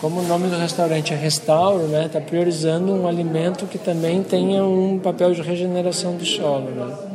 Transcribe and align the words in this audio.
como 0.00 0.20
o 0.20 0.22
nome 0.22 0.48
do 0.48 0.56
restaurante 0.56 1.12
é 1.12 1.16
restauro, 1.16 1.88
né, 1.88 2.06
está 2.06 2.20
priorizando 2.20 2.92
um 2.92 3.06
alimento 3.06 3.66
que 3.66 3.78
também 3.78 4.22
tenha 4.22 4.64
um 4.64 4.98
papel 4.98 5.32
de 5.32 5.42
regeneração 5.42 6.16
do 6.16 6.24
solo, 6.24 6.70
né? 6.70 7.07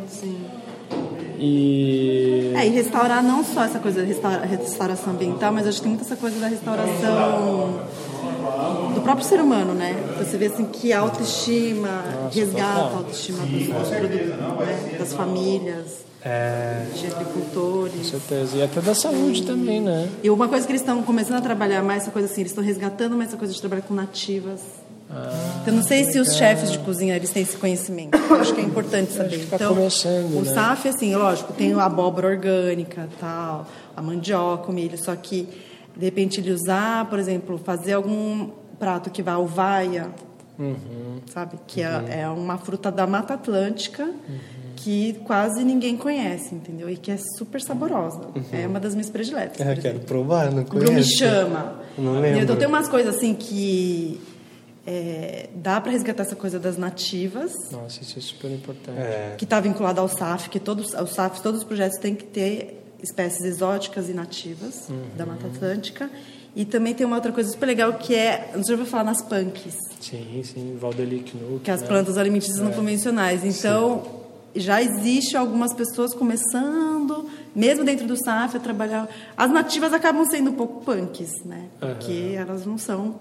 Sim. 1.43 2.51
E 2.53 2.53
É, 2.55 2.65
e 2.67 2.69
restaurar 2.69 3.21
não 3.23 3.43
só 3.43 3.63
essa 3.63 3.79
coisa 3.79 4.01
da 4.01 4.07
restaura- 4.07 4.45
restauração 4.45 5.13
ambiental, 5.13 5.51
mas 5.51 5.67
acho 5.67 5.77
que 5.77 5.83
tem 5.83 5.91
muita 5.91 6.05
essa 6.05 6.15
coisa 6.15 6.39
da 6.39 6.47
restauração 6.47 7.79
do 8.93 9.01
próprio 9.01 9.25
ser 9.25 9.39
humano, 9.41 9.73
né? 9.73 9.95
Você 10.19 10.37
vê 10.37 10.45
assim 10.47 10.65
que 10.65 10.93
a 10.93 10.99
autoestima 10.99 12.03
resgata 12.31 12.73
total. 12.73 12.93
a 12.93 12.97
autoestima 12.97 13.39
dos, 13.45 13.67
dos 13.67 13.89
produtos, 13.89 14.27
né? 14.29 14.95
das 14.99 15.13
famílias, 15.13 16.05
é, 16.23 16.85
de 16.95 17.07
com 17.07 17.15
agricultores. 17.15 18.07
certeza. 18.07 18.57
E 18.57 18.61
até 18.63 18.79
da 18.81 18.93
saúde 18.95 19.43
também, 19.43 19.81
né? 19.81 20.07
E 20.23 20.29
uma 20.29 20.47
coisa 20.47 20.65
que 20.65 20.71
eles 20.71 20.81
estão 20.81 21.01
começando 21.03 21.37
a 21.37 21.41
trabalhar 21.41 21.81
mais, 21.83 22.03
essa 22.03 22.11
coisa 22.11 22.27
assim, 22.31 22.41
eles 22.41 22.51
estão 22.51 22.63
resgatando 22.63 23.15
mais 23.17 23.29
essa 23.29 23.37
coisa 23.37 23.53
de 23.53 23.59
trabalhar 23.59 23.81
com 23.81 23.93
nativas. 23.93 24.61
Então, 25.61 25.73
não 25.75 25.83
sei 25.83 26.03
se 26.05 26.19
os 26.19 26.35
chefes 26.35 26.71
de 26.71 26.79
cozinha 26.79 27.15
eles 27.15 27.31
têm 27.31 27.43
esse 27.43 27.55
conhecimento. 27.57 28.17
Eu 28.17 28.35
acho 28.35 28.53
que 28.53 28.61
é 28.61 28.63
importante 28.63 29.11
saber. 29.13 29.45
tá 29.47 29.55
então, 29.55 29.73
começando, 29.75 30.37
o 30.37 30.41
né? 30.43 30.53
SAF, 30.53 30.87
assim, 30.89 31.15
lógico, 31.15 31.53
tem 31.53 31.73
a 31.73 31.85
abóbora 31.85 32.27
orgânica, 32.27 33.07
tal, 33.19 33.67
a 33.95 34.01
mandioca, 34.01 34.69
o 34.69 34.73
milho, 34.73 34.97
só 34.97 35.15
que 35.15 35.47
de 35.95 36.05
repente 36.05 36.41
ele 36.41 36.51
usar, 36.51 37.05
por 37.09 37.19
exemplo, 37.19 37.59
fazer 37.63 37.93
algum 37.93 38.49
prato 38.79 39.09
que 39.09 39.21
vá 39.23 39.33
alvaia, 39.33 40.09
Uhum. 40.59 41.17
sabe? 41.33 41.57
Que 41.65 41.81
é, 41.81 42.19
é 42.21 42.27
uma 42.29 42.57
fruta 42.59 42.91
da 42.91 43.07
Mata 43.07 43.33
Atlântica 43.33 44.07
que 44.75 45.13
quase 45.25 45.63
ninguém 45.63 45.95
conhece, 45.97 46.53
entendeu? 46.53 46.89
E 46.89 46.95
que 46.97 47.09
é 47.09 47.17
super 47.37 47.59
saborosa. 47.61 48.21
É 48.51 48.67
uma 48.67 48.79
das 48.79 48.93
minhas 48.93 49.09
prediletas. 49.09 49.59
Ah, 49.65 49.73
por 49.73 49.81
quero 49.81 49.99
provar, 50.01 50.51
não 50.51 50.63
conheço. 50.63 51.17
chama. 51.17 51.79
Não 51.97 52.19
lembro. 52.19 52.41
Então 52.41 52.55
tem 52.55 52.67
umas 52.67 52.87
coisas 52.89 53.15
assim 53.15 53.33
que 53.33 54.19
é, 54.85 55.49
dá 55.55 55.79
para 55.79 55.91
resgatar 55.91 56.23
essa 56.23 56.35
coisa 56.35 56.59
das 56.59 56.77
nativas, 56.77 57.53
Nossa, 57.71 58.01
isso 58.01 58.19
é 58.19 58.21
super 58.21 58.51
importante. 58.51 58.99
É, 58.99 59.35
que 59.37 59.45
está 59.45 59.59
vinculada 59.59 60.01
ao 60.01 60.07
SAF, 60.07 60.49
que 60.49 60.59
todos 60.59 60.93
os 60.93 61.09
SAF, 61.11 61.41
todos 61.41 61.61
os 61.61 61.65
projetos 61.65 61.97
têm 61.99 62.15
que 62.15 62.25
ter 62.25 62.83
espécies 63.01 63.43
exóticas 63.43 64.09
e 64.09 64.13
nativas 64.13 64.87
da 65.17 65.25
Mata 65.25 65.47
Atlântica. 65.47 66.09
E 66.55 66.65
também 66.65 66.93
tem 66.93 67.05
uma 67.05 67.15
outra 67.15 67.31
coisa 67.31 67.49
super 67.49 67.65
legal 67.65 67.93
que 67.93 68.13
é, 68.13 68.51
não 68.53 68.63
sei 68.63 68.63
se 68.63 68.71
eu 68.73 68.77
vou 68.77 68.85
falar 68.85 69.03
nas 69.03 69.21
punks, 69.23 69.75
Sim, 69.99 70.43
sim, 70.43 70.77
Valdeli 70.79 71.19
Knuck, 71.23 71.63
que 71.63 71.71
é 71.71 71.73
as 71.73 71.81
né? 71.81 71.87
plantas 71.87 72.17
alimentícias 72.17 72.59
não 72.59 72.71
convencionais. 72.73 73.43
Então, 73.43 74.03
já 74.53 74.81
existe 74.81 75.37
algumas 75.37 75.73
pessoas 75.73 76.13
começando, 76.13 77.29
mesmo 77.55 77.85
dentro 77.85 78.05
do 78.05 78.15
SAF, 78.17 78.57
a 78.57 78.59
trabalhar. 78.59 79.09
As 79.35 79.49
nativas 79.49 79.93
acabam 79.93 80.25
sendo 80.29 80.51
um 80.51 80.53
pouco 80.53 80.83
punks, 80.83 81.31
né? 81.45 81.69
Porque 81.79 82.35
elas 82.35 82.65
não 82.65 82.77
são 82.77 83.15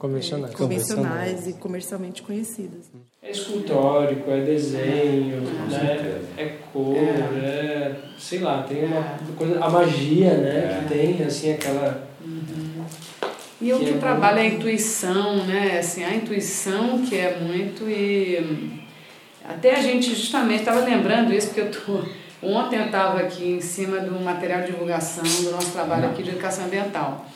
Convencionais. 0.00 0.54
convencionais 0.54 1.46
e 1.46 1.52
comercialmente 1.52 2.22
conhecidas. 2.22 2.90
É 3.22 3.30
escultórico, 3.30 4.30
é 4.30 4.40
desenho, 4.40 5.42
né? 5.68 6.22
é 6.38 6.56
cor, 6.72 6.96
é. 6.96 7.96
sei 8.18 8.38
lá, 8.38 8.62
tem 8.62 8.86
uma 8.86 9.02
coisa. 9.36 9.62
A 9.62 9.68
magia, 9.68 10.38
né? 10.38 10.80
Que 10.88 10.94
tem, 10.94 11.22
assim, 11.22 11.52
aquela. 11.52 12.08
E 13.60 13.70
o 13.74 13.78
Que 13.78 13.84
que 13.84 13.90
é 13.90 13.98
trabalha 13.98 14.40
é 14.40 14.44
a 14.44 14.46
intuição, 14.46 15.44
né? 15.44 15.78
Assim, 15.78 16.02
a 16.02 16.14
intuição 16.14 17.02
que 17.02 17.18
é 17.18 17.38
muito 17.38 17.86
e 17.86 18.80
até 19.46 19.76
a 19.76 19.82
gente 19.82 20.14
justamente 20.14 20.60
estava 20.60 20.80
lembrando 20.80 21.30
isso 21.30 21.48
porque 21.48 21.60
eu 21.60 21.70
tô 21.70 22.02
ontem 22.42 22.78
eu 22.78 22.86
estava 22.86 23.20
aqui 23.20 23.46
em 23.46 23.60
cima 23.60 23.98
do 23.98 24.18
material 24.18 24.62
de 24.62 24.68
divulgação 24.68 25.24
do 25.24 25.50
nosso 25.50 25.72
trabalho 25.72 26.08
aqui 26.08 26.22
de 26.22 26.30
educação 26.30 26.64
ambiental. 26.64 27.26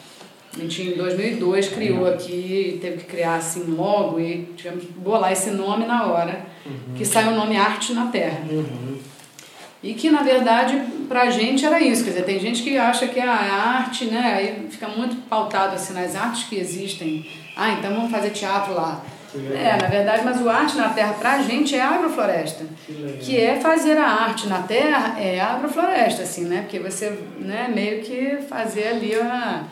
A 0.57 0.61
gente 0.61 0.83
em 0.83 0.97
2002 0.97 1.69
criou 1.69 2.07
aqui, 2.07 2.79
teve 2.81 2.99
que 2.99 3.05
criar 3.05 3.37
assim 3.37 3.65
logo 3.65 4.21
e 4.21 4.45
tivemos 4.57 4.85
que 4.85 4.93
bolar 4.93 5.33
esse 5.33 5.51
nome 5.51 5.85
na 5.85 6.07
hora, 6.07 6.47
que 6.97 7.05
saiu 7.05 7.33
o 7.33 7.35
nome 7.35 7.57
Arte 7.57 7.93
na 7.93 8.07
Terra. 8.07 8.41
E 9.83 9.93
que, 9.93 10.11
na 10.11 10.23
verdade, 10.23 10.83
pra 11.09 11.29
gente 11.29 11.67
era 11.67 11.79
isso. 11.79 12.05
Quer 12.05 12.11
dizer, 12.11 12.25
tem 12.25 12.41
gente 12.41 12.63
que 12.63 12.79
acha 12.79 13.07
que 13.07 13.21
a 13.21 13.33
arte, 13.33 14.07
né, 14.07 14.35
aí 14.35 14.67
fica 14.71 14.89
muito 14.89 15.17
pautado 15.29 15.75
assim 15.75 15.93
nas 15.93 16.17
artes 16.17 16.45
que 16.45 16.57
existem. 16.57 17.27
Ah, 17.55 17.73
então 17.73 17.93
vamos 17.95 18.11
fazer 18.11 18.31
teatro 18.31 18.73
lá. 18.73 19.05
É, 19.53 19.77
na 19.83 19.89
verdade, 19.89 20.25
mas 20.25 20.41
o 20.41 20.49
arte 20.49 20.77
na 20.77 20.91
terra 20.91 21.13
pra 21.15 21.43
gente 21.43 21.75
é 21.75 21.83
a 21.83 21.97
agrofloresta. 21.97 22.65
Que 23.21 23.39
é 23.39 23.57
fazer 23.57 23.99
a 23.99 24.07
arte 24.07 24.47
na 24.47 24.63
terra 24.63 25.21
é 25.21 25.41
a 25.41 25.55
agrofloresta, 25.55 26.23
assim, 26.23 26.45
né? 26.45 26.63
Porque 26.63 26.79
você, 26.79 27.19
né, 27.41 27.71
meio 27.75 28.01
que 28.03 28.39
fazer 28.49 28.89
ali 28.89 29.15
a 29.17 29.65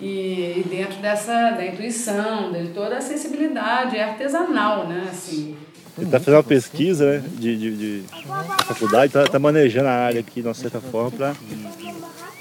e, 0.00 0.60
e 0.60 0.66
dentro 0.68 1.00
dessa 1.00 1.50
da 1.52 1.66
intuição, 1.66 2.52
de 2.52 2.68
toda 2.68 2.98
a 2.98 3.00
sensibilidade, 3.00 3.96
é 3.96 4.04
artesanal, 4.04 4.86
né, 4.86 5.08
assim. 5.10 5.56
Ele 5.96 6.06
está 6.06 6.20
fazendo 6.20 6.36
uma 6.36 6.44
pesquisa 6.44 7.18
né, 7.20 7.28
de, 7.38 7.56
de, 7.58 7.76
de 7.76 8.04
faculdade, 8.66 9.06
está 9.06 9.24
tá 9.26 9.38
manejando 9.40 9.88
a 9.88 9.92
área 9.92 10.20
aqui, 10.20 10.40
de 10.40 10.46
uma 10.46 10.54
certa 10.54 10.80
forma, 10.80 11.34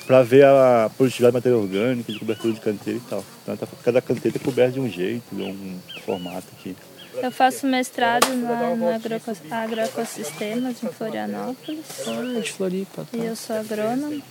para 0.05 0.21
ver 0.23 0.45
a 0.45 0.91
produtividade 0.95 1.31
de 1.31 1.37
matéria 1.37 1.57
orgânica, 1.57 2.13
de 2.13 2.19
cobertura 2.19 2.53
de 2.53 2.59
canteiro 2.61 3.01
e 3.03 3.09
tal. 3.09 3.25
Então, 3.43 3.57
tá, 3.57 3.67
cada 3.83 3.99
canteiro 4.01 4.37
é 4.37 4.39
coberto 4.39 4.73
de 4.73 4.79
um 4.79 4.87
jeito, 4.89 5.23
de 5.31 5.41
um 5.41 5.79
formato 6.05 6.45
aqui. 6.59 6.75
Eu 7.21 7.31
faço 7.31 7.65
mestrado 7.65 8.27
na, 8.35 8.75
na 8.75 8.95
agroeco- 8.95 9.31
agroecossistemas 9.49 10.83
em 10.83 10.87
Florianópolis 10.89 11.79
Ah, 12.07 12.39
de 12.39 12.51
Floripa. 12.51 13.07
Tá? 13.11 13.17
e 13.17 13.25
eu 13.25 13.35
sou 13.35 13.55
agrônoma. 13.55 14.21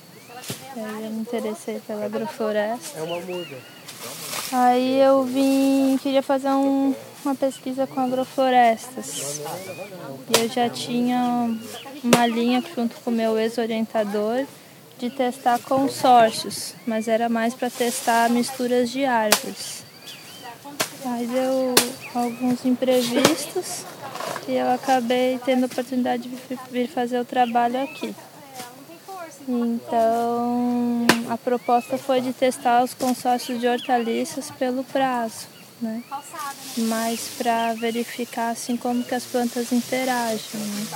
Aí 0.76 1.04
eu 1.04 1.10
me 1.10 1.20
interessei 1.20 1.80
pela 1.86 2.04
agrofloresta. 2.06 2.98
é 2.98 3.02
uma 3.02 3.20
muda. 3.20 3.56
Aí 4.52 5.00
eu 5.00 5.24
vim, 5.24 5.98
queria 6.02 6.22
fazer 6.22 6.48
um- 6.50 6.94
uma 7.24 7.34
pesquisa 7.34 7.86
com 7.86 8.00
agroflorestas. 8.00 9.40
E 10.30 10.40
eu 10.42 10.48
já 10.48 10.68
tinha 10.68 11.50
uma 12.04 12.26
linha 12.26 12.62
junto 12.74 12.94
com 13.00 13.10
o 13.10 13.12
meu 13.12 13.38
ex-orientador 13.38 14.44
de 14.98 15.10
testar 15.10 15.58
consórcios, 15.58 16.74
mas 16.86 17.08
era 17.08 17.28
mais 17.28 17.54
para 17.54 17.68
testar 17.70 18.30
misturas 18.30 18.90
de 18.90 19.04
árvores. 19.04 19.84
Aí 21.04 21.26
deu 21.26 21.74
alguns 22.14 22.64
imprevistos 22.64 23.84
e 24.48 24.52
eu 24.54 24.70
acabei 24.72 25.38
tendo 25.44 25.64
a 25.64 25.66
oportunidade 25.66 26.28
de 26.28 26.36
vir 26.70 26.88
fazer 26.88 27.20
o 27.20 27.24
trabalho 27.24 27.82
aqui. 27.82 28.14
Então, 29.48 31.06
a 31.30 31.38
proposta 31.38 31.96
foi 31.96 32.20
de 32.20 32.32
testar 32.32 32.82
os 32.82 32.94
consórcios 32.94 33.60
de 33.60 33.68
hortaliças 33.68 34.50
pelo 34.50 34.82
prazo, 34.82 35.46
né? 35.80 36.02
Mas 36.76 37.30
para 37.38 37.74
verificar 37.74 38.50
assim 38.50 38.76
como 38.76 39.04
que 39.04 39.14
as 39.14 39.24
plantas 39.24 39.70
interagem, 39.72 40.60
né? 40.60 40.86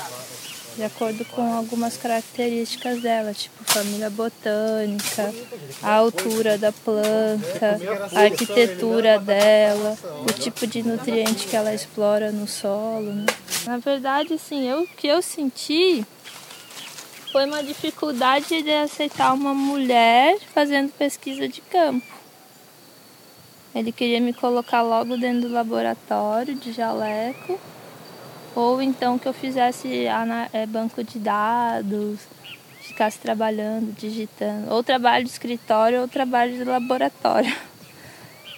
De 0.76 0.84
acordo 0.84 1.24
com 1.26 1.42
algumas 1.52 1.96
características 1.96 3.02
dela, 3.02 3.34
tipo 3.34 3.62
família 3.64 4.08
botânica, 4.08 5.32
a 5.82 5.94
altura 5.94 6.56
da 6.56 6.72
planta, 6.72 7.78
a 8.14 8.20
arquitetura 8.20 9.18
dela, 9.18 9.96
o 10.28 10.32
tipo 10.32 10.66
de 10.66 10.82
nutriente 10.82 11.46
que 11.46 11.56
ela 11.56 11.74
explora 11.74 12.32
no 12.32 12.48
solo. 12.48 13.12
Né? 13.12 13.26
Na 13.66 13.78
verdade, 13.78 14.34
assim, 14.34 14.68
eu, 14.68 14.82
o 14.82 14.86
que 14.86 15.06
eu 15.06 15.20
senti 15.20 16.04
foi 17.32 17.46
uma 17.46 17.62
dificuldade 17.62 18.62
de 18.62 18.72
aceitar 18.72 19.32
uma 19.32 19.54
mulher 19.54 20.38
fazendo 20.52 20.90
pesquisa 20.90 21.48
de 21.48 21.60
campo. 21.60 22.06
Ele 23.74 23.92
queria 23.92 24.20
me 24.20 24.32
colocar 24.32 24.82
logo 24.82 25.16
dentro 25.16 25.48
do 25.48 25.54
laboratório 25.54 26.56
de 26.56 26.72
jaleco, 26.72 27.58
ou 28.54 28.82
então 28.82 29.16
que 29.16 29.28
eu 29.28 29.32
fizesse 29.32 30.06
eh, 30.52 30.66
banco 30.66 31.04
de 31.04 31.20
dados, 31.20 32.18
ficasse 32.80 33.18
trabalhando, 33.18 33.92
digitando, 33.92 34.72
ou 34.72 34.82
trabalho 34.82 35.24
de 35.24 35.30
escritório 35.30 36.00
ou 36.00 36.08
trabalho 36.08 36.52
de 36.52 36.64
laboratório. 36.64 37.54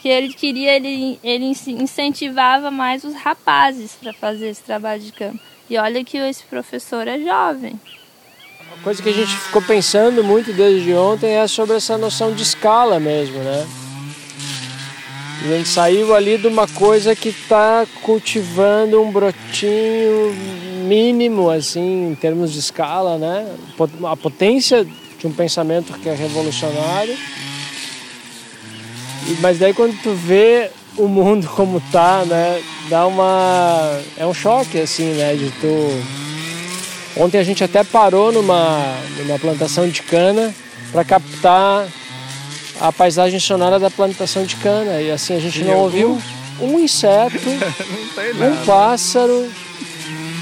Que 0.01 0.09
ele 0.09 0.35
queria, 0.35 0.75
ele, 0.75 1.21
ele 1.23 1.45
incentivava 1.45 2.73
mais 2.73 3.05
os 3.05 3.15
rapazes 3.15 3.93
para 3.95 4.13
fazer 4.13 4.49
esse 4.49 4.61
trabalho 4.61 5.01
de 5.01 5.13
campo. 5.13 5.39
E 5.71 5.79
olha 5.79 6.05
que 6.05 6.17
esse 6.17 6.43
professor 6.43 7.07
é 7.07 7.21
jovem. 7.21 7.79
Coisa 8.83 9.03
que 9.03 9.09
a 9.09 9.13
gente 9.13 9.37
ficou 9.37 9.63
pensando 9.63 10.25
muito 10.25 10.53
desde 10.53 10.93
ontem 10.95 11.37
é 11.37 11.47
sobre 11.47 11.77
essa 11.77 11.97
noção 11.99 12.33
de 12.33 12.43
escala 12.43 12.99
mesmo, 12.99 13.39
né? 13.39 13.67
A 15.45 15.49
gente 15.49 15.69
saiu 15.69 16.15
ali 16.15 16.39
de 16.39 16.47
uma 16.47 16.69
coisa 16.69 17.17
que 17.17 17.31
está 17.31 17.85
cultivando 18.03 19.03
um 19.03 19.11
brotinho 19.11 20.33
mínimo, 20.87 21.51
assim, 21.51 22.11
em 22.11 22.15
termos 22.15 22.53
de 22.53 22.61
escala, 22.61 23.19
né? 23.19 23.47
A 24.09 24.17
potência 24.17 24.85
de 25.19 25.27
um 25.27 25.33
pensamento 25.33 25.93
que 25.99 26.09
é 26.09 26.15
revolucionário. 26.15 27.17
Mas 29.41 29.59
daí 29.59 29.75
quando 29.75 30.01
tu 30.03 30.15
vê 30.15 30.71
o 30.97 31.09
mundo 31.09 31.49
como 31.57 31.81
tá, 31.93 32.25
né? 32.25 32.63
Dá 32.89 33.07
uma... 33.07 34.01
É 34.17 34.27
um 34.27 34.35
choque, 34.35 34.79
assim, 34.79 35.13
né? 35.15 35.35
De 35.35 35.51
tu... 35.61 36.23
Ontem 37.17 37.39
a 37.39 37.45
gente 37.45 37.63
até 37.63 37.85
parou 37.85 38.33
numa, 38.33 38.97
numa 39.19 39.39
plantação 39.39 39.89
de 39.89 40.03
cana 40.03 40.55
para 40.91 41.05
captar 41.05 41.87
a 42.81 42.93
paisagem 42.93 43.39
sonora 43.39 43.79
da 43.79 43.91
plantação 43.91 44.45
de 44.45 44.57
cana. 44.57 45.01
E 45.01 45.11
assim 45.11 45.37
a 45.37 45.41
gente 45.41 45.61
Tem 45.61 45.69
não 45.69 45.79
ouviu 45.79 46.21
um 46.61 46.79
inseto, 46.79 47.37
um 47.49 48.65
pássaro, 48.65 49.51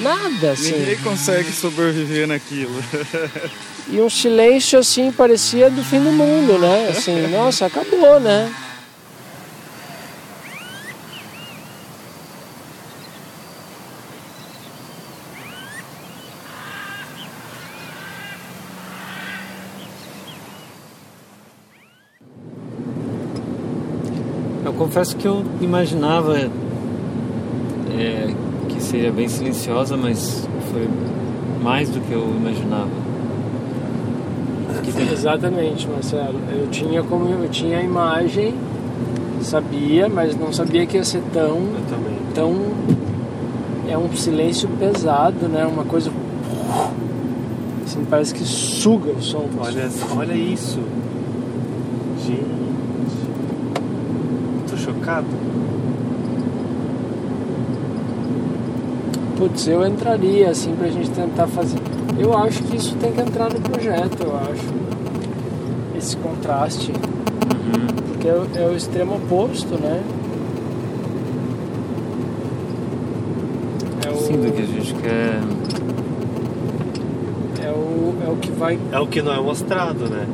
nada 0.00 0.52
assim. 0.52 0.78
Ninguém 0.78 0.99
consegue 0.99 1.52
sobreviver 1.52 2.26
naquilo. 2.26 2.82
E 3.88 4.00
um 4.00 4.08
silêncio 4.08 4.78
assim 4.78 5.11
parecia 5.11 5.69
do 5.69 5.82
fim 5.82 6.00
do 6.00 6.12
mundo, 6.12 6.58
né? 6.58 6.88
Assim, 6.90 7.26
nossa, 7.28 7.67
acabou, 7.67 8.20
né? 8.20 8.52
Eu 24.70 24.75
confesso 24.75 25.17
que 25.17 25.26
eu 25.26 25.44
imaginava 25.61 26.38
é, 27.99 28.32
que 28.69 28.81
seria 28.81 29.11
bem 29.11 29.26
silenciosa, 29.26 29.96
mas 29.96 30.49
foi 30.70 30.88
mais 31.61 31.88
do 31.88 32.00
que 32.00 32.12
eu 32.12 32.22
imaginava. 32.22 32.88
Exatamente, 35.12 35.88
Marcelo. 35.88 36.38
Eu 36.52 36.69
tinha 36.69 37.02
como 37.02 37.28
eu 37.28 37.49
tinha 37.49 37.78
a 37.78 37.82
imagem, 37.82 38.55
sabia, 39.43 40.08
mas 40.08 40.38
não 40.38 40.52
sabia 40.52 40.87
que 40.87 40.96
ia 40.96 41.05
ser 41.05 41.22
tão 41.32 41.56
Eu 41.56 41.84
também. 41.90 42.17
tão 42.32 42.55
é 43.88 43.99
um 43.99 44.14
silêncio 44.14 44.69
pesado, 44.78 45.49
né? 45.49 45.67
Uma 45.67 45.84
coisa 45.84 46.12
assim, 47.84 48.06
parece 48.08 48.32
que 48.32 48.44
suga 48.44 49.11
o 49.11 49.20
som. 49.20 49.49
Olha, 49.58 49.88
olha 50.17 50.34
isso. 50.34 50.78
Gente. 52.25 52.60
Chocado. 55.11 55.27
Putz, 59.37 59.67
eu 59.67 59.87
entraria 59.87 60.51
assim 60.51 60.75
pra 60.77 60.89
gente 60.89 61.11
tentar 61.11 61.47
fazer. 61.49 61.79
Eu 62.19 62.37
acho 62.37 62.62
que 62.65 62.77
isso 62.77 62.95
tem 62.97 63.11
que 63.12 63.21
entrar 63.21 63.51
no 63.53 63.61
projeto, 63.61 64.23
eu 64.23 64.37
acho. 64.37 64.67
Esse 65.97 66.17
contraste. 66.19 66.93
Porque 68.12 68.29
é, 68.29 68.33
o- 68.35 68.49
é 68.55 68.67
o 68.69 68.77
extremo 68.77 69.17
oposto, 69.17 69.79
né? 69.81 70.03
É 74.06 74.11
o, 74.11 74.17
Sim, 74.17 74.37
do 74.41 74.53
que 74.53 74.63
a 74.63 74.67
gente 74.67 74.95
quer. 74.95 75.41
é 77.65 77.71
o, 77.71 78.15
é 78.27 78.31
o 78.31 78.37
que 78.37 78.51
vai. 78.53 78.79
É 78.93 79.01
o 79.01 79.06
que 79.06 79.23
não 79.23 79.33
é 79.33 79.41
mostrado, 79.41 80.09
né? 80.11 80.27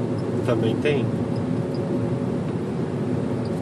Também 0.45 0.75
tem. 0.77 1.05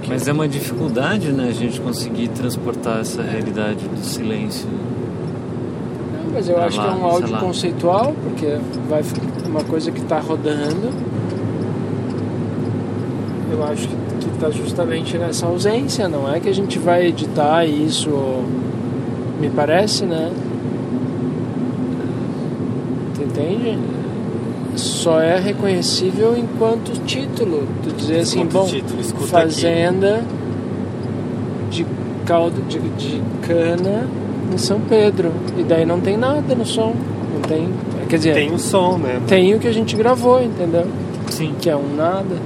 Mas 0.09 0.29
é 0.29 0.33
uma 0.33 0.49
dificuldade, 0.49 1.33
né, 1.33 1.49
a 1.49 1.53
gente 1.53 1.81
conseguir 1.81 2.29
transportar 2.29 3.01
essa 3.01 3.23
realidade 3.23 3.87
do 3.89 4.05
silêncio. 4.05 4.69
Não, 4.69 6.33
mas 6.33 6.49
eu 6.49 6.61
acho 6.61 6.81
que 6.81 6.87
é 6.87 6.91
lá, 6.91 6.97
um 6.97 7.05
áudio 7.05 7.33
lá. 7.33 7.41
conceitual, 7.41 8.15
porque 8.23 8.59
vai 8.89 9.03
ficar 9.03 9.23
uma 9.47 9.65
coisa 9.65 9.91
que 9.91 10.01
está 10.01 10.19
rodando. 10.21 10.91
Eu 13.51 13.65
acho 13.65 13.89
que 13.89 13.95
está 14.35 14.51
justamente 14.51 15.17
nessa 15.17 15.47
ausência, 15.47 16.09
não 16.09 16.33
é 16.33 16.41
que 16.41 16.49
a 16.49 16.55
gente 16.55 16.79
vai 16.79 17.07
editar 17.07 17.65
isso, 17.65 18.11
me 19.41 19.49
parece, 19.49 20.05
né? 20.05 20.33
Tu 23.15 23.23
entende? 23.23 23.79
Só 24.77 25.21
é 25.21 25.39
reconhecível 25.39 26.37
enquanto 26.37 26.93
título. 27.05 27.67
Tu 27.83 27.93
dizer 27.93 28.21
assim, 28.21 28.41
Enquanto 28.41 28.53
bom, 28.53 28.67
título, 28.67 29.01
escuta 29.01 29.27
fazenda 29.27 30.25
de 31.71 31.87
caldo 32.27 32.61
de, 32.69 32.79
de 32.79 33.23
cana 33.47 34.09
em 34.53 34.59
São 34.59 34.81
Pedro. 34.81 35.33
E 35.57 35.63
daí 35.63 35.85
não 35.87 36.01
tem 36.01 36.17
nada 36.17 36.55
no 36.55 36.67
som. 36.67 36.95
Não 37.35 37.41
tem. 37.43 37.69
Quer 38.09 38.17
dizer, 38.17 38.35
Tem 38.35 38.53
o 38.53 38.59
som, 38.59 38.99
né? 38.99 39.21
tem 39.27 39.55
o 39.55 39.59
que 39.59 39.67
a 39.67 39.73
gente 39.73 39.97
gravou, 39.97 40.43
entendeu? 40.43 40.87
Sim. 41.31 41.55
Que 41.61 41.71
é 41.71 41.77
um 41.77 41.95
nada. 41.97 42.37